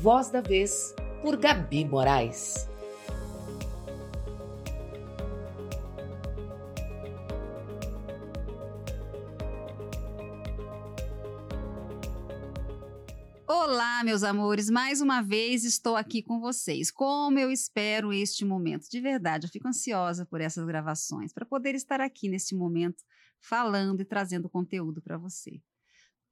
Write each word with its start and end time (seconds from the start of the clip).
Voz 0.00 0.30
da 0.30 0.40
Vez, 0.40 0.94
por 1.20 1.36
Gabi 1.36 1.84
Moraes. 1.84 2.66
Olá, 13.46 14.02
meus 14.02 14.22
amores, 14.22 14.70
mais 14.70 15.02
uma 15.02 15.20
vez 15.20 15.64
estou 15.64 15.94
aqui 15.96 16.22
com 16.22 16.40
vocês. 16.40 16.90
Como 16.90 17.38
eu 17.38 17.52
espero 17.52 18.10
este 18.10 18.42
momento. 18.42 18.88
De 18.88 19.02
verdade, 19.02 19.48
eu 19.48 19.50
fico 19.50 19.68
ansiosa 19.68 20.24
por 20.24 20.40
essas 20.40 20.64
gravações, 20.64 21.30
para 21.30 21.44
poder 21.44 21.74
estar 21.74 22.00
aqui 22.00 22.26
neste 22.26 22.54
momento 22.54 23.04
falando 23.38 24.00
e 24.00 24.06
trazendo 24.06 24.48
conteúdo 24.48 25.02
para 25.02 25.18
você. 25.18 25.60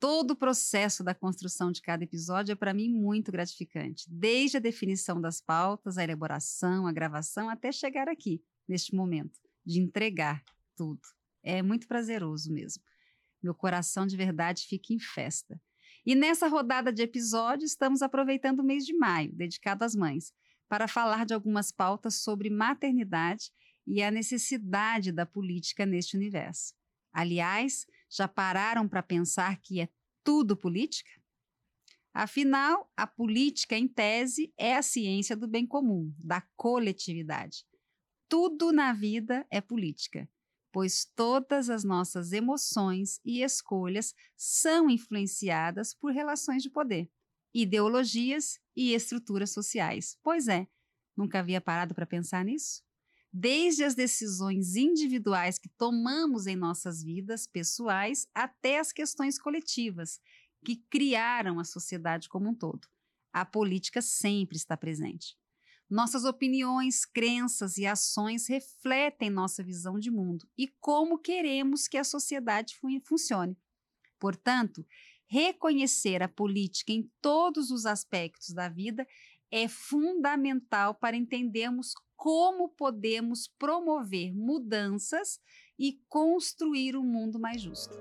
Todo 0.01 0.31
o 0.31 0.37
processo 0.37 1.03
da 1.03 1.13
construção 1.13 1.73
de 1.73 1.83
cada 1.83 2.05
episódio 2.05 2.53
é 2.53 2.55
para 2.55 2.73
mim 2.73 2.89
muito 2.89 3.33
gratificante, 3.33 4.05
desde 4.09 4.57
a 4.57 4.61
definição 4.61 5.21
das 5.21 5.41
pautas, 5.41 5.99
a 5.99 6.05
elaboração, 6.05 6.87
a 6.87 6.93
gravação, 6.93 7.49
até 7.49 7.73
chegar 7.73 8.09
aqui, 8.09 8.41
neste 8.69 8.95
momento, 8.95 9.41
de 9.67 9.81
entregar 9.81 10.45
tudo. 10.77 11.01
É 11.43 11.63
muito 11.63 11.89
prazeroso 11.89 12.53
mesmo. 12.53 12.83
Meu 13.43 13.55
coração 13.55 14.07
de 14.07 14.17
verdade 14.17 14.67
fica 14.67 14.93
em 14.93 15.01
festa. 15.01 15.61
E 16.07 16.15
nessa 16.15 16.47
rodada 16.47 16.93
de 16.93 17.03
episódios, 17.03 17.73
estamos 17.73 18.01
aproveitando 18.01 18.61
o 18.61 18.65
mês 18.65 18.85
de 18.85 18.97
maio, 18.97 19.33
dedicado 19.33 19.85
às 19.85 19.97
mães, 19.97 20.33
para 20.69 20.87
falar 20.87 21.27
de 21.27 21.35
algumas 21.35 21.73
pautas 21.73 22.23
sobre 22.23 22.51
maternidade 22.51 23.51
e 23.85 24.01
a 24.03 24.11
necessidade 24.11 25.11
da 25.11 25.27
política 25.27 25.85
neste 25.85 26.17
universo. 26.17 26.73
Aliás, 27.13 27.85
já 28.11 28.27
pararam 28.27 28.89
para 28.89 29.03
pensar 29.03 29.61
que 29.61 29.81
é 29.81 29.89
tudo 30.25 30.57
política? 30.57 31.11
Afinal, 32.13 32.91
a 32.97 33.07
política, 33.07 33.77
em 33.77 33.87
tese, 33.87 34.53
é 34.57 34.75
a 34.75 34.83
ciência 34.83 35.37
do 35.37 35.47
bem 35.47 35.67
comum, 35.67 36.13
da 36.19 36.43
coletividade. 36.57 37.65
Tudo 38.29 38.73
na 38.73 38.93
vida 38.93 39.47
é 39.51 39.61
política, 39.61 40.29
pois 40.73 41.05
todas 41.05 41.71
as 41.71 41.85
nossas 41.85 42.33
emoções 42.33 43.21
e 43.25 43.43
escolhas 43.43 44.15
são 44.37 44.91
influenciadas 44.91 45.95
por 45.95 46.13
relações 46.13 46.63
de 46.63 46.71
poder, 46.71 47.11
ideologias 47.55 48.59
e 48.77 48.93
estruturas 48.93 49.53
sociais. 49.53 50.19
Pois 50.23 50.49
é, 50.49 50.67
nunca 51.17 51.39
havia 51.39 51.61
parado 51.61 51.95
para 51.95 52.07
pensar 52.07 52.45
nisso? 52.45 52.83
Desde 53.41 53.85
as 53.85 53.95
decisões 53.95 54.75
individuais 54.75 55.61
que 55.61 55.69
tomamos 55.69 56.49
em 56.49 56.57
nossas 56.57 57.05
vidas 57.05 57.47
pessoais 57.47 58.27
até 58.35 58.81
as 58.81 58.93
questões 58.93 59.39
coletivas 59.39 60.21
que 60.65 60.83
criaram 60.91 61.61
a 61.61 61.65
sociedade 61.65 62.29
como 62.29 62.49
um 62.49 62.55
todo. 62.55 62.89
A 63.33 63.45
política 63.45 64.03
sempre 64.03 64.57
está 64.57 64.77
presente. 64.77 65.37
Nossas 65.89 66.25
opiniões, 66.25 67.07
crenças 67.07 67.79
e 67.79 67.87
ações 67.87 68.49
refletem 68.49 69.31
nossa 69.31 69.63
visão 69.63 70.01
de 70.01 70.11
mundo 70.11 70.45
e 70.59 70.67
como 70.81 71.17
queremos 71.17 71.87
que 71.87 71.97
a 71.97 72.03
sociedade 72.03 72.77
funcione. 73.05 73.57
Portanto, 74.19 74.85
reconhecer 75.29 76.25
a 76.25 76.29
política 76.29 76.91
em 76.93 77.09
todos 77.23 77.71
os 77.71 77.87
aspectos 77.87 78.53
da 78.53 78.69
vida 78.69 79.07
é 79.49 79.69
fundamental 79.69 80.93
para 80.97 81.17
entendermos 81.17 81.95
como 82.19 82.69
podemos 82.71 83.47
promover 83.47 84.35
mudanças 84.35 85.41
e 85.79 86.01
construir 86.09 86.97
um 86.97 87.05
mundo 87.05 87.39
mais 87.39 87.63
justo. 87.63 87.95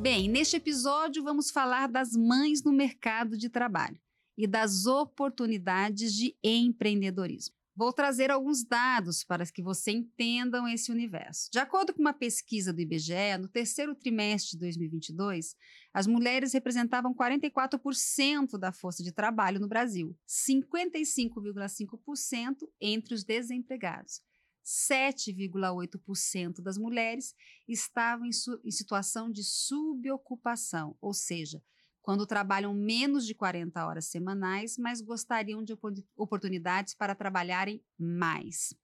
Bem, 0.00 0.30
neste 0.30 0.56
episódio 0.56 1.22
vamos 1.22 1.50
falar 1.50 1.88
das 1.88 2.12
mães 2.12 2.64
no 2.64 2.72
mercado 2.72 3.36
de 3.36 3.50
trabalho 3.50 4.00
e 4.36 4.46
das 4.46 4.86
oportunidades 4.86 6.14
de 6.14 6.34
empreendedorismo. 6.42 7.63
Vou 7.76 7.92
trazer 7.92 8.30
alguns 8.30 8.62
dados 8.62 9.24
para 9.24 9.44
que 9.46 9.60
você 9.60 9.90
entendam 9.90 10.68
esse 10.68 10.92
universo. 10.92 11.50
De 11.50 11.58
acordo 11.58 11.92
com 11.92 12.00
uma 12.00 12.12
pesquisa 12.12 12.72
do 12.72 12.80
IBGE, 12.80 13.36
no 13.40 13.48
terceiro 13.48 13.96
trimestre 13.96 14.52
de 14.52 14.58
2022, 14.58 15.56
as 15.92 16.06
mulheres 16.06 16.52
representavam 16.52 17.12
44% 17.12 18.56
da 18.58 18.70
força 18.70 19.02
de 19.02 19.10
trabalho 19.10 19.58
no 19.58 19.66
Brasil, 19.66 20.16
55,5% 20.24 22.58
entre 22.80 23.12
os 23.12 23.24
desempregados. 23.24 24.22
7,8% 24.64 26.62
das 26.62 26.78
mulheres 26.78 27.34
estavam 27.66 28.24
em, 28.24 28.30
em 28.64 28.70
situação 28.70 29.28
de 29.28 29.42
subocupação, 29.42 30.96
ou 31.00 31.12
seja, 31.12 31.60
quando 32.04 32.26
trabalham 32.26 32.74
menos 32.74 33.24
de 33.26 33.34
40 33.34 33.82
horas 33.86 34.08
semanais, 34.08 34.76
mas 34.76 35.00
gostariam 35.00 35.64
de 35.64 35.74
oportunidades 36.14 36.94
para 36.94 37.14
trabalharem 37.14 37.82
mais. 37.98 38.74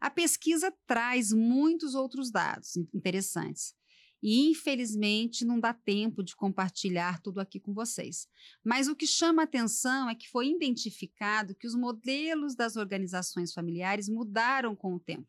A 0.00 0.08
pesquisa 0.08 0.72
traz 0.86 1.32
muitos 1.32 1.96
outros 1.96 2.30
dados 2.30 2.76
interessantes. 2.94 3.74
E 4.22 4.50
infelizmente 4.50 5.44
não 5.44 5.58
dá 5.58 5.74
tempo 5.74 6.22
de 6.22 6.36
compartilhar 6.36 7.20
tudo 7.20 7.40
aqui 7.40 7.58
com 7.58 7.74
vocês. 7.74 8.28
Mas 8.64 8.86
o 8.86 8.94
que 8.94 9.06
chama 9.06 9.42
atenção 9.42 10.08
é 10.08 10.14
que 10.14 10.28
foi 10.28 10.48
identificado 10.48 11.56
que 11.56 11.66
os 11.66 11.74
modelos 11.74 12.54
das 12.54 12.76
organizações 12.76 13.52
familiares 13.52 14.08
mudaram 14.08 14.76
com 14.76 14.94
o 14.94 15.00
tempo. 15.00 15.26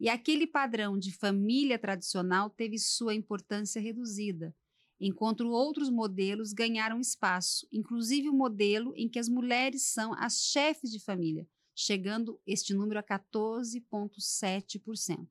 E 0.00 0.08
aquele 0.08 0.46
padrão 0.46 0.98
de 0.98 1.12
família 1.16 1.78
tradicional 1.78 2.50
teve 2.50 2.78
sua 2.78 3.14
importância 3.14 3.80
reduzida 3.80 4.52
enquanto 5.00 5.48
outros 5.48 5.90
modelos 5.90 6.52
ganharam 6.52 7.00
espaço, 7.00 7.66
inclusive 7.72 8.28
o 8.28 8.32
modelo 8.32 8.92
em 8.96 9.08
que 9.08 9.18
as 9.18 9.28
mulheres 9.28 9.82
são 9.82 10.14
as 10.14 10.40
chefes 10.42 10.90
de 10.90 11.00
família, 11.00 11.48
chegando 11.74 12.40
este 12.46 12.74
número 12.74 12.98
a 12.98 13.02
14,7%. 13.02 15.28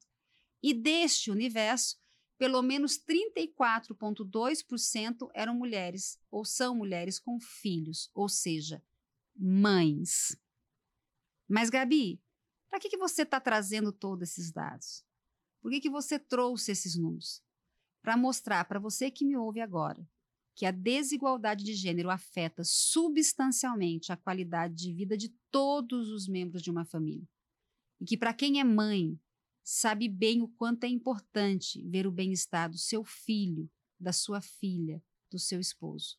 E 0.64 0.74
deste 0.74 1.30
universo, 1.30 1.98
pelo 2.38 2.62
menos 2.62 2.98
34,2% 3.00 5.30
eram 5.34 5.56
mulheres 5.56 6.20
ou 6.32 6.46
são 6.46 6.76
mulheres 6.76 7.20
com 7.20 7.38
filhos, 7.40 8.12
ou 8.14 8.30
seja, 8.30 8.82
mães. 9.36 10.38
Mas, 11.48 11.70
Gabi, 11.70 12.22
para 12.70 12.80
que, 12.80 12.90
que 12.90 12.98
você 12.98 13.24
está 13.24 13.40
trazendo 13.40 13.92
todos 13.92 14.30
esses 14.30 14.52
dados? 14.52 15.04
Por 15.62 15.72
que, 15.72 15.82
que 15.82 15.90
você 15.90 16.20
trouxe 16.20 16.72
esses 16.72 16.96
números? 16.96 17.42
Para 18.02 18.18
mostrar 18.18 18.66
para 18.66 18.80
você 18.80 19.12
que 19.12 19.26
me 19.26 19.36
ouve 19.36 19.60
agora 19.60 20.08
que 20.58 20.66
a 20.66 20.72
desigualdade 20.72 21.64
de 21.64 21.76
gênero 21.76 22.10
afeta 22.10 22.64
substancialmente 22.64 24.12
a 24.12 24.18
qualidade 24.18 24.74
de 24.74 24.92
vida 24.92 25.16
de 25.16 25.30
todos 25.52 26.10
os 26.10 26.28
membros 26.28 26.64
de 26.64 26.72
uma 26.72 26.84
família. 26.84 27.30
E 28.02 28.06
que, 28.06 28.18
para 28.18 28.34
quem 28.34 28.60
é 28.60 28.64
mãe, 28.64 29.20
sabe 29.64 30.10
bem 30.10 30.42
o 30.42 30.48
quanto 30.48 30.84
é 30.86 30.88
importante 30.88 31.88
ver 31.88 32.08
o 32.08 32.12
bem-estar 32.12 32.72
do 32.72 32.78
seu 32.80 33.04
filho, 33.04 33.70
da 34.00 34.12
sua 34.12 34.42
filha, 34.42 35.00
do 35.30 35.38
seu 35.38 35.60
esposo. 35.60 36.18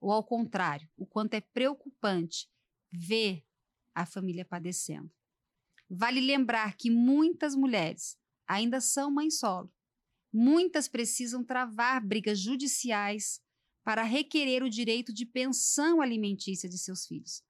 Ou, 0.00 0.12
ao 0.12 0.22
contrário, 0.22 0.88
o 0.96 1.04
quanto 1.04 1.34
é 1.34 1.40
preocupante 1.40 2.48
ver 2.88 3.44
a 3.92 4.06
família 4.06 4.44
padecendo. 4.44 5.10
Vale 5.90 6.20
lembrar 6.20 6.76
que 6.76 6.88
muitas 6.88 7.56
mulheres 7.56 8.16
ainda 8.46 8.80
são 8.80 9.10
mães 9.10 9.40
solo 9.40 9.72
Muitas 10.32 10.88
precisam 10.88 11.44
travar 11.44 12.04
brigas 12.04 12.38
judiciais 12.38 13.40
para 13.84 14.02
requerer 14.02 14.62
o 14.62 14.70
direito 14.70 15.12
de 15.12 15.26
pensão 15.26 16.00
alimentícia 16.00 16.68
de 16.68 16.78
seus 16.78 17.06
filhos. 17.06 17.42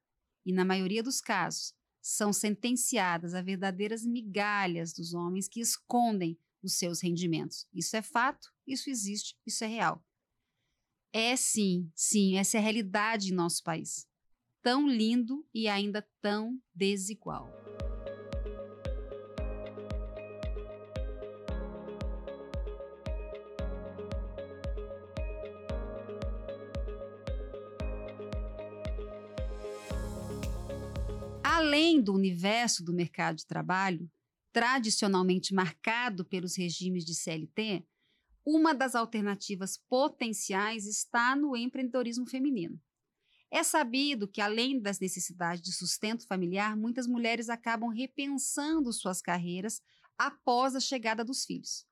E, 0.44 0.52
na 0.52 0.64
maioria 0.64 1.02
dos 1.02 1.20
casos, 1.20 1.74
são 2.00 2.32
sentenciadas 2.32 3.34
a 3.34 3.40
verdadeiras 3.40 4.04
migalhas 4.04 4.92
dos 4.92 5.14
homens 5.14 5.46
que 5.46 5.60
escondem 5.60 6.36
os 6.62 6.74
seus 6.74 7.00
rendimentos. 7.00 7.66
Isso 7.72 7.96
é 7.96 8.02
fato, 8.02 8.52
isso 8.66 8.90
existe, 8.90 9.36
isso 9.46 9.62
é 9.62 9.68
real. 9.68 10.04
É 11.12 11.36
sim, 11.36 11.90
sim, 11.94 12.36
essa 12.36 12.56
é 12.56 12.60
a 12.60 12.62
realidade 12.62 13.30
em 13.30 13.36
nosso 13.36 13.62
país. 13.62 14.08
Tão 14.62 14.88
lindo 14.88 15.46
e 15.54 15.68
ainda 15.68 16.08
tão 16.20 16.60
desigual. 16.74 17.52
Além 31.62 32.02
do 32.02 32.12
universo 32.12 32.84
do 32.84 32.92
mercado 32.92 33.36
de 33.36 33.46
trabalho, 33.46 34.10
tradicionalmente 34.52 35.54
marcado 35.54 36.24
pelos 36.24 36.56
regimes 36.56 37.04
de 37.04 37.14
CLT, 37.14 37.86
uma 38.44 38.74
das 38.74 38.96
alternativas 38.96 39.78
potenciais 39.88 40.86
está 40.86 41.36
no 41.36 41.56
empreendedorismo 41.56 42.28
feminino. 42.28 42.80
É 43.48 43.62
sabido 43.62 44.26
que, 44.26 44.40
além 44.40 44.80
das 44.80 44.98
necessidades 44.98 45.62
de 45.62 45.72
sustento 45.72 46.26
familiar, 46.26 46.76
muitas 46.76 47.06
mulheres 47.06 47.48
acabam 47.48 47.90
repensando 47.90 48.92
suas 48.92 49.22
carreiras 49.22 49.80
após 50.18 50.74
a 50.74 50.80
chegada 50.80 51.24
dos 51.24 51.44
filhos. 51.44 51.86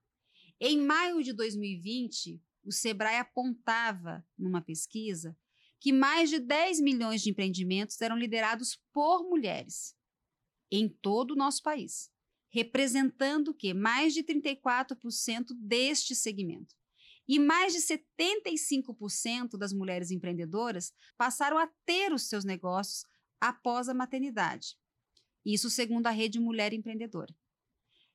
Em 0.59 0.81
maio 0.85 1.23
de 1.23 1.33
2020, 1.33 2.43
o 2.65 2.73
Sebrae 2.73 3.19
apontava, 3.19 4.27
numa 4.37 4.61
pesquisa, 4.61 5.37
que 5.81 5.93
mais 5.93 6.29
de 6.29 6.39
10 6.39 6.81
milhões 6.81 7.23
de 7.23 7.31
empreendimentos 7.31 8.01
eram 8.01 8.17
liderados 8.17 8.79
por 8.93 9.25
mulheres 9.25 9.97
em 10.71 10.89
todo 10.89 11.33
o 11.33 11.37
nosso 11.37 11.63
país, 11.63 12.11
representando 12.53 13.55
que 13.55 13.73
mais 13.73 14.13
de 14.13 14.23
34% 14.23 15.47
deste 15.59 16.15
segmento. 16.15 16.77
E 17.27 17.39
mais 17.39 17.73
de 17.73 17.81
75% 17.81 19.57
das 19.57 19.73
mulheres 19.73 20.11
empreendedoras 20.11 20.93
passaram 21.17 21.59
a 21.59 21.69
ter 21.87 22.13
os 22.13 22.29
seus 22.29 22.45
negócios 22.45 23.05
após 23.41 23.89
a 23.89 23.95
maternidade. 23.95 24.77
Isso 25.45 25.71
segundo 25.71 26.07
a 26.07 26.11
Rede 26.11 26.39
Mulher 26.39 26.73
Empreendedora. 26.73 27.35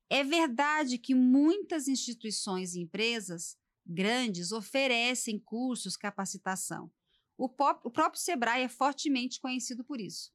É 0.08 0.22
verdade 0.22 0.98
que 0.98 1.14
muitas 1.14 1.88
instituições 1.88 2.74
e 2.74 2.80
empresas 2.80 3.56
grandes 3.84 4.52
oferecem 4.52 5.38
cursos, 5.38 5.96
capacitação. 5.96 6.92
O, 7.36 7.46
o 7.46 7.90
próprio 7.90 8.20
Sebrae 8.20 8.62
é 8.62 8.68
fortemente 8.68 9.40
conhecido 9.40 9.84
por 9.84 10.00
isso. 10.00 10.32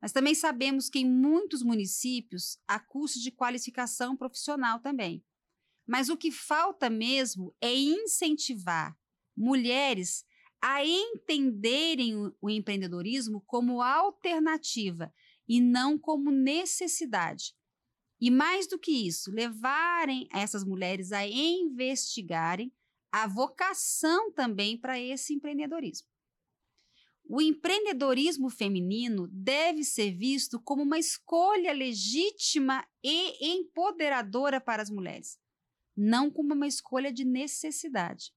Mas 0.00 0.12
também 0.12 0.34
sabemos 0.34 0.90
que 0.90 0.98
em 0.98 1.08
muitos 1.08 1.62
municípios 1.62 2.58
há 2.66 2.80
cursos 2.80 3.22
de 3.22 3.30
qualificação 3.30 4.16
profissional 4.16 4.80
também. 4.80 5.24
Mas 5.86 6.08
o 6.08 6.16
que 6.16 6.30
falta 6.30 6.90
mesmo 6.90 7.54
é 7.60 7.74
incentivar 7.74 8.96
mulheres 9.36 10.24
a 10.60 10.84
entenderem 10.84 12.14
o 12.40 12.48
empreendedorismo 12.48 13.40
como 13.46 13.82
alternativa 13.82 15.12
e 15.48 15.60
não 15.60 15.98
como 15.98 16.30
necessidade. 16.30 17.54
E 18.20 18.30
mais 18.30 18.68
do 18.68 18.78
que 18.78 18.92
isso, 18.92 19.32
levarem 19.32 20.28
essas 20.32 20.64
mulheres 20.64 21.10
a 21.10 21.26
investigarem 21.26 22.72
a 23.10 23.26
vocação 23.26 24.32
também 24.32 24.78
para 24.78 25.00
esse 25.00 25.34
empreendedorismo. 25.34 26.11
O 27.24 27.40
empreendedorismo 27.40 28.50
feminino 28.50 29.28
deve 29.28 29.84
ser 29.84 30.12
visto 30.12 30.60
como 30.60 30.82
uma 30.82 30.98
escolha 30.98 31.72
legítima 31.72 32.86
e 33.02 33.54
empoderadora 33.54 34.60
para 34.60 34.82
as 34.82 34.90
mulheres 34.90 35.40
não 35.96 36.30
como 36.30 36.54
uma 36.54 36.66
escolha 36.66 37.12
de 37.12 37.24
necessidade. 37.24 38.32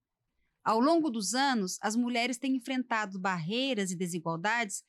Ao 0.64 0.80
longo 0.80 1.10
dos 1.10 1.34
anos, 1.34 1.78
as 1.80 1.94
mulheres 1.94 2.38
têm 2.38 2.56
enfrentado 2.56 3.18
barreiras 3.18 3.90
e 3.90 3.96
desigualdades 3.96 4.84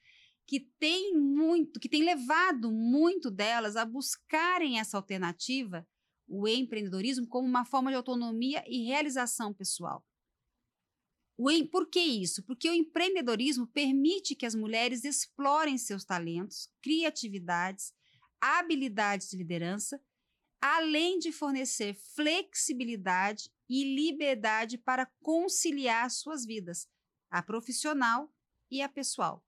que 0.45 0.61
têm 0.79 1.13
muito, 1.15 1.79
que 1.79 1.89
têm 1.89 2.03
levado 2.03 2.71
muito 2.71 3.29
delas 3.29 3.75
a 3.75 3.85
buscarem 3.85 4.79
essa 4.79 4.97
alternativa, 4.97 5.85
o 6.27 6.47
empreendedorismo, 6.47 7.27
como 7.27 7.47
uma 7.47 7.65
forma 7.65 7.91
de 7.91 7.97
autonomia 7.97 8.63
e 8.67 8.85
realização 8.85 9.53
pessoal. 9.53 10.03
Por 11.72 11.88
que 11.89 12.00
isso? 12.00 12.44
Porque 12.44 12.69
o 12.69 12.74
empreendedorismo 12.74 13.68
permite 13.68 14.36
que 14.36 14.45
as 14.45 14.56
mulheres 14.56 15.04
explorem 15.04 15.78
seus 15.78 16.04
talentos, 16.04 16.69
criatividades, 16.81 17.94
habilidades 18.42 19.30
de 19.30 19.38
liderança 19.38 20.01
além 20.62 21.19
de 21.19 21.31
fornecer 21.31 21.94
flexibilidade 21.94 23.50
e 23.69 23.84
liberdade 23.95 24.78
para 24.78 25.06
conciliar 25.22 26.10
suas 26.10 26.45
vidas, 26.45 26.88
a 27.30 27.44
profissional 27.44 28.33
e 28.72 28.81
a 28.81 28.90
pessoal. 28.90 29.45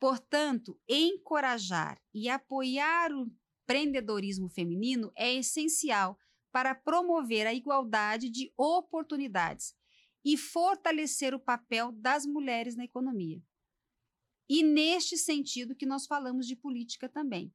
Portanto, 0.00 0.80
encorajar 0.88 2.00
e 2.14 2.28
apoiar 2.28 3.12
o 3.12 3.30
empreendedorismo 3.62 4.48
feminino 4.48 5.12
é 5.16 5.34
essencial 5.34 6.18
para 6.50 6.74
promover 6.74 7.46
a 7.46 7.52
igualdade 7.52 8.30
de 8.30 8.52
oportunidades 8.56 9.74
e 10.24 10.36
fortalecer 10.36 11.34
o 11.34 11.40
papel 11.40 11.92
das 11.92 12.26
mulheres 12.26 12.76
na 12.76 12.84
economia. 12.84 13.42
E 14.48 14.62
neste 14.62 15.16
sentido 15.16 15.74
que 15.74 15.86
nós 15.86 16.06
falamos 16.06 16.46
de 16.46 16.56
política 16.56 17.08
também. 17.08 17.52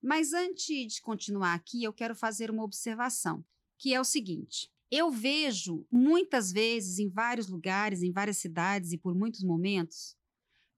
Mas 0.00 0.32
antes 0.32 0.94
de 0.94 1.00
continuar 1.00 1.54
aqui, 1.54 1.82
eu 1.82 1.92
quero 1.92 2.14
fazer 2.14 2.50
uma 2.50 2.64
observação, 2.64 3.44
que 3.78 3.94
é 3.94 4.00
o 4.00 4.04
seguinte: 4.04 4.70
eu 4.90 5.10
vejo 5.10 5.86
muitas 5.90 6.52
vezes 6.52 6.98
em 6.98 7.08
vários 7.08 7.48
lugares, 7.48 8.02
em 8.02 8.12
várias 8.12 8.38
cidades 8.38 8.92
e 8.92 8.98
por 8.98 9.14
muitos 9.14 9.42
momentos, 9.42 10.16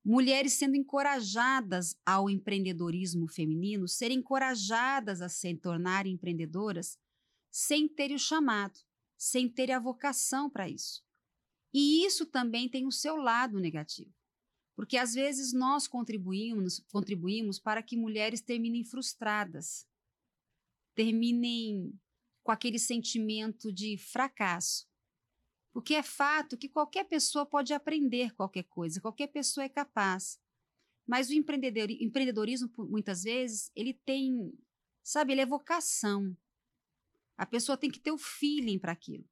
mulheres 0.05 0.53
sendo 0.53 0.77
encorajadas 0.77 1.97
ao 2.05 2.29
empreendedorismo 2.29 3.27
feminino, 3.27 3.89
serem 3.89 4.19
encorajadas 4.19 5.21
a 5.23 5.29
se 5.29 5.55
tornarem 5.57 6.13
empreendedoras 6.13 6.99
sem 7.51 7.89
terem 7.89 8.17
o 8.17 8.19
chamado, 8.19 8.79
sem 9.25 9.49
terem 9.49 9.75
a 9.75 9.81
vocação 9.81 10.51
para 10.51 10.69
isso. 10.69 11.03
E 11.73 12.05
isso 12.05 12.27
também 12.27 12.69
tem 12.69 12.87
o 12.87 12.93
seu 12.93 13.17
lado 13.17 13.59
negativo. 13.59 14.15
Porque 14.77 14.99
às 14.99 15.15
vezes 15.15 15.55
nós 15.55 15.89
contribuímos, 15.89 16.81
contribuímos 16.93 17.59
para 17.59 17.83
que 17.83 17.97
mulheres 17.97 18.43
terminem 18.43 18.85
frustradas, 18.85 19.89
terminem 20.95 21.99
com 22.43 22.53
aquele 22.53 22.79
sentimento 22.79 23.73
de 23.73 23.97
fracasso. 23.97 24.87
Porque 25.73 25.95
é 25.95 26.03
fato 26.03 26.59
que 26.59 26.69
qualquer 26.69 27.05
pessoa 27.05 27.47
pode 27.47 27.73
aprender 27.73 28.35
qualquer 28.35 28.65
coisa, 28.65 29.01
qualquer 29.01 29.29
pessoa 29.29 29.65
é 29.65 29.71
capaz. 29.71 30.39
Mas 31.07 31.31
o 31.31 31.33
empreendedorismo, 31.33 32.71
muitas 32.91 33.23
vezes, 33.23 33.71
ele 33.75 33.95
tem, 33.95 34.53
sabe, 35.03 35.33
ele 35.33 35.41
é 35.41 35.47
vocação. 35.47 36.37
A 37.37 37.47
pessoa 37.47 37.77
tem 37.77 37.91
que 37.91 37.99
ter 37.99 38.13
o 38.13 38.19
feeling 38.19 38.79
para 38.79 38.93
aquilo. 38.93 39.25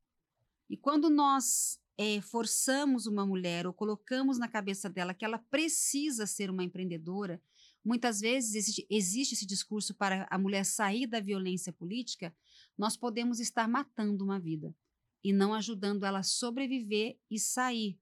E 0.68 0.76
quando 0.76 1.10
nós 1.10 1.80
é, 1.96 2.20
forçamos 2.20 3.06
uma 3.06 3.26
mulher 3.26 3.66
ou 3.66 3.72
colocamos 3.72 4.38
na 4.38 4.48
cabeça 4.48 4.88
dela 4.88 5.14
que 5.14 5.24
ela 5.24 5.38
precisa 5.38 6.26
ser 6.26 6.50
uma 6.50 6.64
empreendedora, 6.64 7.40
muitas 7.84 8.20
vezes 8.20 8.54
existe, 8.54 8.86
existe 8.88 9.34
esse 9.34 9.46
discurso 9.46 9.94
para 9.94 10.26
a 10.30 10.38
mulher 10.38 10.64
sair 10.64 11.06
da 11.06 11.20
violência 11.20 11.72
política, 11.72 12.34
nós 12.76 12.96
podemos 12.96 13.40
estar 13.40 13.68
matando 13.68 14.24
uma 14.24 14.38
vida 14.38 14.74
e 15.22 15.32
não 15.32 15.54
ajudando 15.54 16.04
ela 16.04 16.20
a 16.20 16.24
sobreviver 16.24 17.18
e 17.30 17.38
sair 17.38 17.98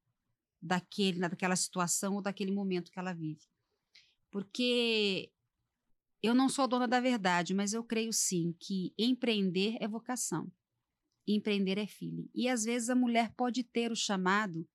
daquele, 0.60 1.18
daquela 1.20 1.56
situação 1.56 2.14
ou 2.14 2.22
daquele 2.22 2.52
momento 2.52 2.90
que 2.90 2.98
ela 2.98 3.12
vive. 3.12 3.46
Porque 4.30 5.30
eu 6.22 6.34
não 6.34 6.48
sou 6.48 6.68
dona 6.68 6.86
da 6.86 7.00
verdade, 7.00 7.54
mas 7.54 7.72
eu 7.72 7.82
creio 7.82 8.12
sim 8.12 8.54
que 8.58 8.92
empreender 8.98 9.76
é 9.80 9.88
vocação 9.88 10.50
empreender 11.34 11.78
é 11.78 11.86
feeling. 11.86 12.28
E 12.34 12.48
às 12.48 12.64
vezes 12.64 12.88
a 12.90 12.94
mulher 12.94 13.32
pode 13.34 13.62
ter 13.62 13.90
o 13.90 13.96
chamado 13.96 14.68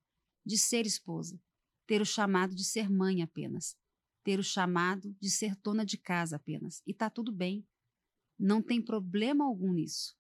de 0.46 0.58
ser 0.58 0.86
esposa, 0.86 1.40
ter 1.88 2.02
o 2.02 2.06
chamado 2.06 2.56
de 2.56 2.64
ser 2.64 2.90
mãe 2.90 3.22
apenas, 3.22 3.78
ter 4.24 4.40
o 4.40 4.44
chamado 4.44 5.16
de 5.20 5.30
ser 5.30 5.56
dona 5.58 5.86
de 5.86 5.98
casa 5.98 6.36
apenas. 6.36 6.82
E 6.86 6.94
tá 6.94 7.10
tudo 7.10 7.32
bem. 7.32 7.66
Não 8.38 8.62
tem 8.62 8.82
problema 8.82 9.46
algum 9.46 9.74
nisso. 9.74 10.16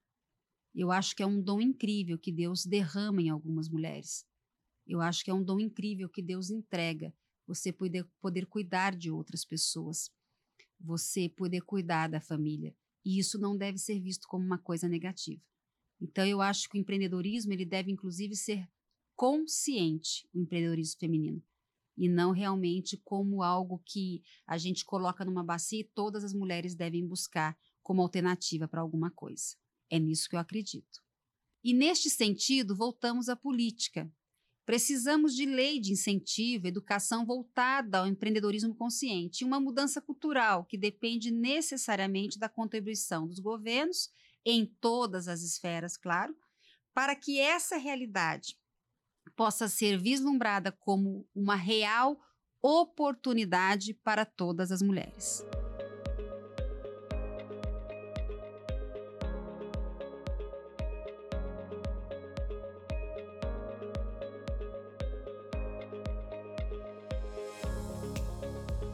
Eu 0.73 0.91
acho 0.91 1.15
que 1.15 1.23
é 1.23 1.25
um 1.25 1.41
dom 1.41 1.61
incrível 1.61 2.17
que 2.17 2.31
Deus 2.31 2.65
derrama 2.65 3.21
em 3.21 3.29
algumas 3.29 3.69
mulheres. 3.69 4.25
Eu 4.85 5.01
acho 5.01 5.23
que 5.23 5.31
é 5.31 5.33
um 5.33 5.43
dom 5.43 5.59
incrível 5.59 6.09
que 6.09 6.21
Deus 6.21 6.49
entrega. 6.49 7.13
Você 7.47 7.71
poder, 7.71 8.05
poder 8.19 8.45
cuidar 8.45 8.95
de 8.95 9.09
outras 9.09 9.45
pessoas. 9.45 10.11
Você 10.79 11.29
poder 11.29 11.61
cuidar 11.61 12.07
da 12.07 12.19
família. 12.21 12.75
E 13.03 13.19
isso 13.19 13.39
não 13.39 13.55
deve 13.55 13.77
ser 13.77 13.99
visto 13.99 14.27
como 14.27 14.45
uma 14.45 14.57
coisa 14.57 14.87
negativa. 14.87 15.41
Então 16.01 16.25
eu 16.25 16.41
acho 16.41 16.69
que 16.69 16.77
o 16.77 16.81
empreendedorismo 16.81 17.53
ele 17.53 17.65
deve 17.65 17.91
inclusive 17.91 18.35
ser 18.35 18.67
consciente, 19.15 20.27
o 20.33 20.39
empreendedorismo 20.39 20.99
feminino, 20.99 21.41
e 21.97 22.09
não 22.09 22.31
realmente 22.31 22.97
como 22.97 23.41
algo 23.41 23.81
que 23.85 24.21
a 24.45 24.57
gente 24.57 24.83
coloca 24.83 25.23
numa 25.23 25.43
bacia 25.43 25.79
e 25.79 25.83
todas 25.83 26.23
as 26.23 26.33
mulheres 26.33 26.75
devem 26.75 27.07
buscar 27.07 27.57
como 27.81 28.01
alternativa 28.01 28.67
para 28.67 28.81
alguma 28.81 29.09
coisa. 29.09 29.55
É 29.89 29.97
nisso 29.97 30.27
que 30.27 30.35
eu 30.35 30.39
acredito. 30.39 31.03
E 31.63 31.73
neste 31.73 32.09
sentido, 32.09 32.75
voltamos 32.75 33.29
à 33.29 33.35
política. 33.35 34.11
Precisamos 34.65 35.35
de 35.35 35.45
lei 35.45 35.79
de 35.79 35.91
incentivo, 35.91 36.67
educação 36.67 37.23
voltada 37.23 37.99
ao 37.99 38.07
empreendedorismo 38.07 38.73
consciente 38.73 39.43
e 39.43 39.45
uma 39.45 39.59
mudança 39.59 40.01
cultural 40.01 40.65
que 40.65 40.77
depende 40.77 41.29
necessariamente 41.29 42.39
da 42.39 42.49
contribuição 42.49 43.27
dos 43.27 43.39
governos 43.39 44.09
em 44.43 44.65
todas 44.65 45.27
as 45.27 45.41
esferas, 45.41 45.95
claro, 45.95 46.35
para 46.93 47.15
que 47.15 47.39
essa 47.39 47.77
realidade 47.77 48.57
possa 49.35 49.67
ser 49.67 49.99
vislumbrada 49.99 50.71
como 50.71 51.27
uma 51.35 51.55
real 51.55 52.19
oportunidade 52.61 53.93
para 53.93 54.25
todas 54.25 54.71
as 54.71 54.81
mulheres. 54.81 55.43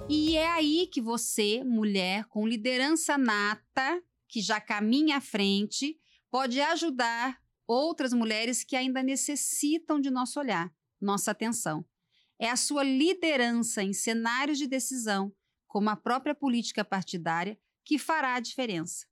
E 0.09 0.35
é 0.35 0.47
aí 0.47 0.87
que 0.87 1.01
você, 1.01 1.63
mulher 1.63 2.25
com 2.25 2.47
liderança 2.47 3.17
nata, 3.17 4.03
que 4.27 4.41
já 4.41 4.59
caminha 4.59 5.17
à 5.17 5.21
frente, 5.21 5.97
pode 6.29 6.59
ajudar 6.61 7.39
outras 7.67 8.13
mulheres 8.13 8.63
que 8.63 8.75
ainda 8.75 9.01
necessitam 9.01 9.99
de 9.99 10.09
nosso 10.09 10.39
olhar, 10.39 10.73
nossa 10.99 11.31
atenção. 11.31 11.85
É 12.39 12.49
a 12.49 12.55
sua 12.55 12.83
liderança 12.83 13.83
em 13.83 13.93
cenários 13.93 14.57
de 14.57 14.67
decisão, 14.67 15.33
como 15.67 15.89
a 15.89 15.95
própria 15.95 16.35
política 16.35 16.83
partidária, 16.83 17.57
que 17.85 17.97
fará 17.97 18.35
a 18.35 18.39
diferença. 18.39 19.05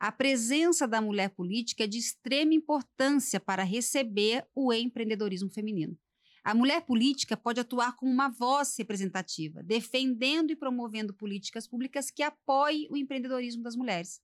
A 0.00 0.12
presença 0.12 0.86
da 0.86 1.00
mulher 1.00 1.30
política 1.30 1.84
é 1.84 1.86
de 1.86 1.98
extrema 1.98 2.54
importância 2.54 3.40
para 3.40 3.64
receber 3.64 4.46
o 4.54 4.72
empreendedorismo 4.72 5.50
feminino. 5.50 5.98
A 6.48 6.54
mulher 6.54 6.80
política 6.80 7.36
pode 7.36 7.60
atuar 7.60 7.94
como 7.94 8.10
uma 8.10 8.30
voz 8.30 8.74
representativa, 8.78 9.62
defendendo 9.62 10.50
e 10.50 10.56
promovendo 10.56 11.12
políticas 11.12 11.68
públicas 11.68 12.10
que 12.10 12.22
apoiem 12.22 12.88
o 12.90 12.96
empreendedorismo 12.96 13.62
das 13.62 13.76
mulheres. 13.76 14.22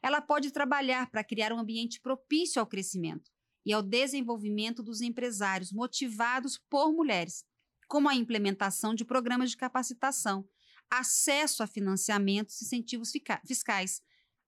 Ela 0.00 0.20
pode 0.20 0.52
trabalhar 0.52 1.10
para 1.10 1.24
criar 1.24 1.52
um 1.52 1.58
ambiente 1.58 2.00
propício 2.00 2.60
ao 2.60 2.66
crescimento 2.68 3.28
e 3.66 3.72
ao 3.72 3.82
desenvolvimento 3.82 4.84
dos 4.84 5.00
empresários 5.00 5.72
motivados 5.72 6.62
por 6.70 6.92
mulheres, 6.92 7.44
como 7.88 8.08
a 8.08 8.14
implementação 8.14 8.94
de 8.94 9.04
programas 9.04 9.50
de 9.50 9.56
capacitação, 9.56 10.48
acesso 10.88 11.60
a 11.60 11.66
financiamentos 11.66 12.60
e 12.60 12.66
incentivos 12.66 13.10
fiscais. 13.44 14.00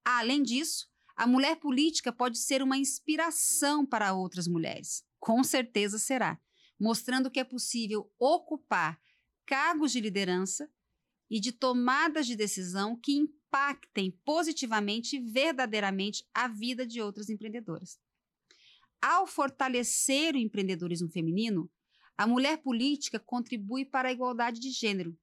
Além 0.05 0.45
disso, 0.45 0.87
a 1.17 1.27
mulher 1.27 1.57
política 1.57 2.13
pode 2.13 2.39
ser 2.39 2.63
uma 2.63 2.79
inspiração 2.79 3.85
para 3.85 4.15
outras 4.15 4.47
mulheres. 4.47 5.05
Com 5.19 5.43
certeza 5.43 5.99
será, 5.99 6.41
mostrando 6.79 7.31
que 7.31 7.41
é 7.41 7.45
possível 7.45 8.11
ocupar 8.19 9.01
cargos 9.45 9.93
de 9.93 10.01
liderança 10.01 10.71
e 11.31 11.41
de 11.41 11.53
tomadas 11.53 12.27
de 12.27 12.37
decisão 12.37 12.97
que 12.97 13.13
impactem 13.13 14.11
positivamente 14.25 15.17
e 15.17 15.21
verdadeiramente 15.21 16.25
a 16.35 16.49
vida 16.49 16.87
de 16.87 17.01
outras 17.01 17.29
empreendedoras. 17.29 17.99
Ao 19.01 19.27
fortalecer 19.27 20.35
o 20.35 20.39
empreendedorismo 20.39 21.09
feminino, 21.09 21.71
a 22.17 22.27
mulher 22.27 22.59
política 22.63 23.21
contribui 23.21 23.85
para 23.85 24.09
a 24.09 24.13
igualdade 24.13 24.59
de 24.59 24.71
gênero, 24.71 25.17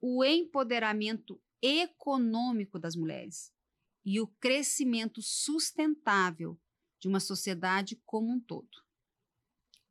o 0.00 0.24
empoderamento 0.24 1.40
econômico 1.60 2.78
das 2.78 2.94
mulheres 2.94 3.52
e 4.04 4.20
o 4.20 4.26
crescimento 4.26 5.22
sustentável 5.22 6.60
de 7.00 7.08
uma 7.08 7.20
sociedade 7.20 8.00
como 8.04 8.30
um 8.30 8.38
todo. 8.38 8.84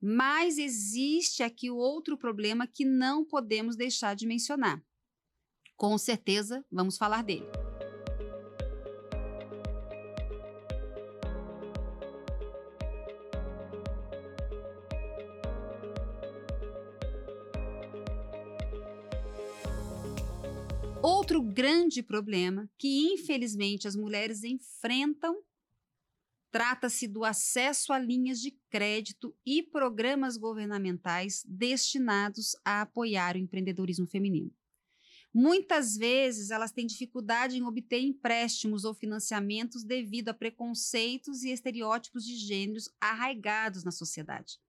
Mas 0.06 0.58
existe 0.58 1.44
aqui 1.44 1.72
outro 1.72 2.18
problema 2.18 2.68
que 2.68 2.84
não 2.84 3.24
podemos 3.24 3.78
deixar 3.78 4.18
de 4.18 4.28
mencionar. 4.28 4.84
Com 5.78 5.98
certeza, 5.98 6.62
vamos 6.70 6.98
falar 6.98 7.24
dele. 7.24 7.46
Outro 21.02 21.42
grande 21.42 22.04
problema 22.04 22.70
que, 22.78 23.14
infelizmente, 23.14 23.88
as 23.88 23.96
mulheres 23.96 24.44
enfrentam 24.44 25.42
trata-se 26.54 27.08
do 27.08 27.26
acesso 27.26 27.92
a 27.92 27.98
linhas 27.98 28.40
de 28.40 28.52
crédito 28.70 29.36
e 29.44 29.64
programas 29.64 30.38
governamentais 30.38 31.44
destinados 31.48 32.56
a 32.64 32.82
apoiar 32.82 33.36
o 33.36 33.40
empreendedorismo 33.40 34.06
feminino. 34.06 34.54
Muitas 35.34 35.98
vezes 35.98 36.52
elas 36.52 36.72
têm 36.72 36.86
dificuldade 36.86 37.58
em 37.58 37.64
obter 37.64 38.02
empréstimos 38.02 38.84
ou 38.84 38.94
financiamentos 38.94 39.84
devido 39.84 40.30
a 40.30 40.34
preconceitos 40.34 41.42
e 41.42 41.50
estereótipos 41.50 42.24
de 42.24 42.36
gêneros 42.36 42.88
arraigados 43.02 43.84
na 43.84 43.92
sociedade. 43.92 44.60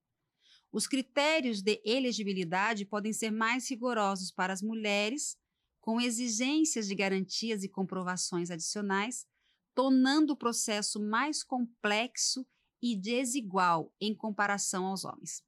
Os 0.72 0.86
critérios 0.86 1.60
de 1.60 1.82
elegibilidade 1.84 2.86
podem 2.86 3.12
ser 3.12 3.30
mais 3.30 3.68
rigorosos 3.68 4.30
para 4.30 4.54
as 4.54 4.62
mulheres 4.62 5.36
com 5.82 6.00
exigências 6.00 6.88
de 6.88 6.94
garantias 6.94 7.62
e 7.62 7.68
comprovações 7.68 8.50
adicionais, 8.50 9.26
tornando 9.74 10.32
o 10.32 10.36
processo 10.36 11.00
mais 11.00 11.42
complexo 11.42 12.46
e 12.80 12.96
desigual 12.96 13.92
em 14.00 14.14
comparação 14.14 14.86
aos 14.86 15.04
homens. 15.04 15.42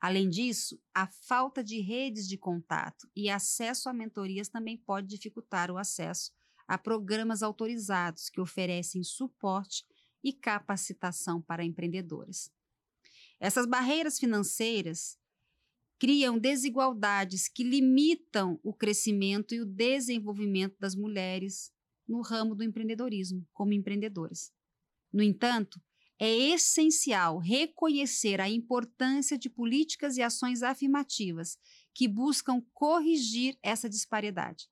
Além 0.00 0.28
disso, 0.28 0.80
a 0.94 1.06
falta 1.06 1.62
de 1.62 1.80
redes 1.80 2.26
de 2.26 2.38
contato 2.38 3.08
e 3.14 3.28
acesso 3.28 3.88
a 3.88 3.92
mentorias 3.92 4.48
também 4.48 4.76
pode 4.78 5.08
dificultar 5.08 5.70
o 5.70 5.76
acesso 5.76 6.32
a 6.66 6.78
programas 6.78 7.42
autorizados 7.42 8.30
que 8.30 8.40
oferecem 8.40 9.02
suporte 9.02 9.84
e 10.22 10.32
capacitação 10.32 11.42
para 11.42 11.64
empreendedores. 11.64 12.50
Essas 13.38 13.66
barreiras 13.66 14.18
financeiras 14.18 15.18
criam 15.98 16.38
desigualdades 16.38 17.48
que 17.48 17.64
limitam 17.64 18.58
o 18.62 18.72
crescimento 18.72 19.54
e 19.54 19.60
o 19.60 19.66
desenvolvimento 19.66 20.76
das 20.78 20.94
mulheres 20.94 21.72
no 22.10 22.20
ramo 22.20 22.54
do 22.54 22.64
empreendedorismo, 22.64 23.46
como 23.52 23.72
empreendedoras. 23.72 24.52
No 25.12 25.22
entanto, 25.22 25.80
é 26.18 26.30
essencial 26.30 27.38
reconhecer 27.38 28.40
a 28.40 28.50
importância 28.50 29.38
de 29.38 29.48
políticas 29.48 30.16
e 30.16 30.22
ações 30.22 30.62
afirmativas 30.62 31.56
que 31.94 32.06
buscam 32.06 32.62
corrigir 32.74 33.56
essa 33.62 33.88
disparidade. 33.88 34.68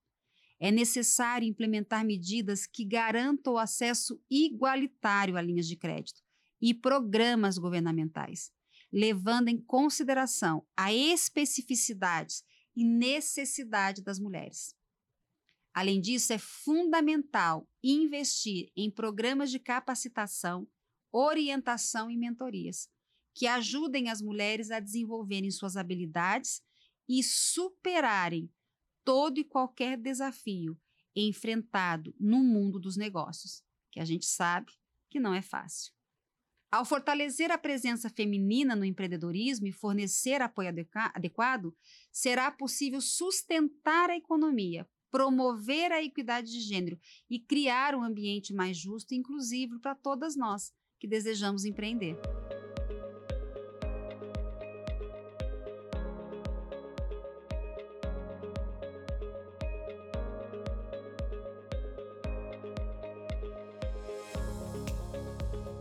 É 0.61 0.71
necessário 0.71 1.49
implementar 1.49 2.05
medidas 2.05 2.67
que 2.67 2.85
garantam 2.85 3.55
o 3.55 3.59
acesso 3.59 4.21
igualitário 4.31 5.37
a 5.37 5.41
linhas 5.41 5.67
de 5.67 5.77
crédito 5.77 6.21
e 6.61 6.75
programas 6.75 7.57
governamentais 7.57 8.53
levando 8.93 9.49
em 9.49 9.61
consideração 9.61 10.67
a 10.77 10.93
especificidades 10.93 12.43
e 12.75 12.85
necessidade 12.85 14.03
das 14.03 14.19
mulheres. 14.19 14.75
Além 15.75 16.01
disso, 16.01 16.33
é 16.33 16.39
fundamental 16.39 17.69
investir 17.83 18.71
em 18.77 18.91
programas 18.91 19.51
de 19.51 19.59
capacitação, 19.59 20.69
orientação 21.13 22.11
e 22.11 22.17
mentorias 22.17 22.89
que 23.35 23.47
ajudem 23.47 24.11
as 24.11 24.21
mulheres 24.21 24.73
a 24.73 24.81
desenvolverem 24.81 25.51
suas 25.53 25.77
habilidades 25.77 26.61
e 27.09 27.23
superarem 27.23 28.53
todo 29.05 29.39
e 29.39 29.45
qualquer 29.45 29.97
desafio 29.97 30.77
enfrentado 31.15 32.13
no 32.19 32.39
mundo 32.39 32.81
dos 32.81 32.97
negócios, 32.97 33.63
que 33.93 34.01
a 34.01 34.05
gente 34.05 34.27
sabe 34.27 34.73
que 35.09 35.21
não 35.21 35.33
é 35.33 35.41
fácil. 35.41 35.93
Ao 36.71 36.85
fortalecer 36.85 37.51
a 37.51 37.57
presença 37.57 38.11
feminina 38.11 38.77
no 38.77 38.85
empreendedorismo 38.85 39.67
e 39.67 39.73
fornecer 39.73 40.43
apoio 40.43 40.69
adequado, 40.95 41.75
será 42.13 42.51
possível 42.51 43.01
sustentar 43.01 44.11
a 44.11 44.17
economia, 44.17 44.87
promover 45.11 45.93
a 45.93 46.03
equidade 46.03 46.51
de 46.51 46.61
gênero 46.61 46.99
e 47.29 47.39
criar 47.39 47.95
um 47.95 48.03
ambiente 48.03 48.53
mais 48.53 48.77
justo 48.77 49.13
e 49.13 49.17
inclusivo 49.17 49.81
para 49.81 49.95
todas 49.95 50.37
nós 50.37 50.73
que 50.99 51.07
desejamos 51.07 51.65
empreender. 51.65 52.17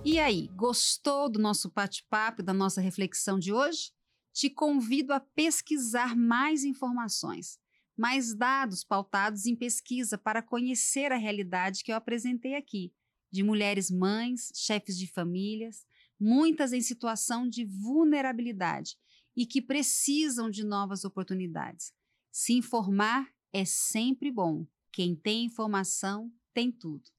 E 0.10 0.20
aí, 0.20 0.48
gostou 0.56 1.30
do 1.30 1.38
nosso 1.38 1.70
bate-papo, 1.70 2.42
da 2.42 2.54
nossa 2.54 2.80
reflexão 2.80 3.38
de 3.38 3.52
hoje? 3.52 3.92
Te 4.34 4.50
convido 4.50 5.14
a 5.14 5.20
pesquisar 5.20 6.16
mais 6.16 6.64
informações, 6.64 7.60
mais 7.98 8.36
dados 8.36 8.84
pautados 8.84 9.46
em 9.46 9.56
pesquisa 9.56 10.18
para 10.18 10.42
conhecer 10.42 11.12
a 11.12 11.18
realidade 11.18 11.84
que 11.84 11.92
eu 11.92 11.96
apresentei 11.96 12.56
aqui, 12.56 12.94
de 13.32 13.44
mulheres 13.44 13.90
mães, 13.90 14.52
chefes 14.54 14.98
de 14.98 15.08
famílias, 15.08 15.86
muitas 16.20 16.72
em 16.72 16.82
situação 16.82 17.50
de 17.50 17.66
vulnerabilidade 17.66 18.98
e 19.36 19.46
que 19.46 19.62
precisam 19.62 20.50
de 20.50 20.64
novas 20.64 21.04
oportunidades. 21.04 21.94
Se 22.32 22.54
informar 22.54 23.32
é 23.52 23.66
sempre 23.66 24.32
bom. 24.32 24.66
Quem 24.92 25.16
tem 25.16 25.46
informação 25.46 26.32
tem 26.54 26.72
tudo. 26.72 27.10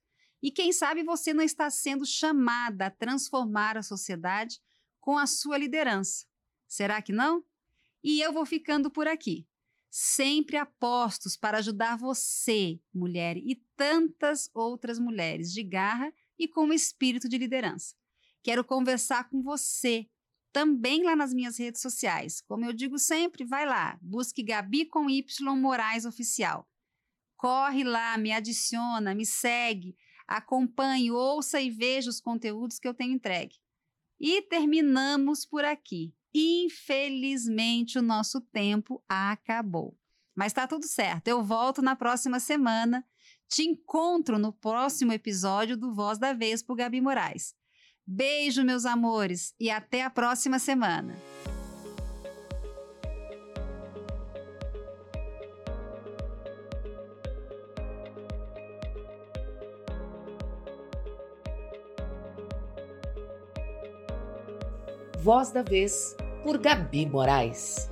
E 0.43 0.51
quem 0.51 0.73
sabe 0.73 1.03
você 1.03 1.35
não 1.35 1.43
está 1.43 1.69
sendo 1.71 2.07
chamada 2.07 2.87
a 2.87 2.91
transformar 2.91 3.77
a 3.77 3.83
sociedade 3.83 4.61
com 5.01 5.19
a 5.19 5.27
sua 5.27 5.59
liderança. 5.59 6.27
Será 6.67 7.03
que 7.03 7.13
não? 7.13 7.45
E 8.03 8.21
eu 8.21 8.33
vou 8.33 8.47
ficando 8.47 8.91
por 8.91 9.09
aqui. 9.09 9.47
Sempre 9.91 10.57
apostos 10.57 11.37
para 11.37 11.59
ajudar 11.59 11.97
você, 11.97 12.81
mulher, 12.93 13.37
e 13.37 13.57
tantas 13.77 14.51
outras 14.55 14.99
mulheres 14.99 15.53
de 15.53 15.63
garra 15.63 16.13
e 16.39 16.47
com 16.47 16.73
espírito 16.73 17.29
de 17.29 17.39
liderança. 17.39 17.95
Quero 18.43 18.65
conversar 18.65 19.29
com 19.29 19.43
você 19.43 20.09
também 20.53 21.03
lá 21.03 21.15
nas 21.15 21.33
minhas 21.33 21.59
redes 21.59 21.81
sociais. 21.81 22.41
Como 22.41 22.65
eu 22.65 22.73
digo 22.73 22.99
sempre, 22.99 23.45
vai 23.45 23.67
lá, 23.67 23.99
busque 24.03 24.43
Gabi 24.43 24.87
com 24.87 25.09
Y 25.09 25.25
Moraes 25.57 26.05
Oficial. 26.05 26.69
Corre 27.37 27.85
lá, 27.85 28.17
me 28.19 28.33
adiciona, 28.33 29.15
me 29.15 29.25
segue, 29.25 29.97
acompanhe, 30.27 31.11
ouça 31.11 31.61
e 31.61 31.71
veja 31.71 32.11
os 32.11 32.21
conteúdos 32.21 32.79
que 32.79 32.89
eu 32.89 32.95
tenho 32.95 33.15
entregue. 33.15 33.57
E 34.21 34.43
terminamos 34.43 35.47
por 35.47 35.65
aqui. 35.65 36.13
Infelizmente, 36.35 37.99
o 37.99 38.03
nosso 38.03 38.41
tempo 38.41 39.03
acabou. 39.09 39.97
Mas 40.35 40.49
está 40.49 40.67
tudo 40.67 40.87
certo. 40.87 41.29
Eu 41.29 41.43
volto 41.43 41.83
na 41.83 41.97
próxima 41.97 42.39
semana. 42.39 43.05
Te 43.49 43.63
encontro 43.63 44.39
no 44.39 44.53
próximo 44.53 45.13
episódio 45.13 45.77
do 45.77 45.93
Voz 45.95 46.19
da 46.19 46.33
Vez 46.33 46.63
por 46.63 46.77
Gabi 46.77 47.01
Moraes. 47.01 47.55
Beijo, 48.07 48.65
meus 48.65 48.87
amores, 48.87 49.55
e 49.61 49.71
até 49.71 50.03
a 50.03 50.11
próxima 50.11 50.59
semana. 50.59 51.15
Voz 65.21 65.51
da 65.51 65.63
Vez, 65.63 66.17
por 66.45 66.59
Gabi 66.59 67.05
Moraes. 67.05 67.91